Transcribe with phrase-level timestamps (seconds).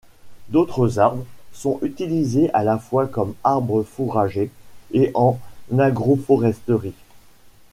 [0.49, 4.49] D'autres arbres sont utilisés à la fois comme arbre fourrager
[4.93, 5.37] et en
[5.77, 6.95] agroforesterie.